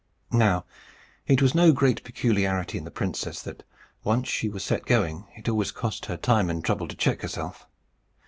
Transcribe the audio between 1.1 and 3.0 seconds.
it was no great peculiarity in the